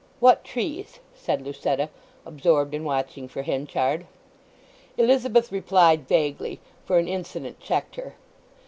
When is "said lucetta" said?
1.13-1.87